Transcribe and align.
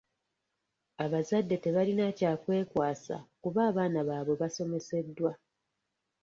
Abazadde 1.03 1.55
tebalina 1.63 2.05
kya 2.17 2.31
kwekwasa 2.41 3.15
kuba 3.41 3.59
abaana 3.69 3.99
baabwe 4.07 4.33
basomeseddwa. 4.41 5.31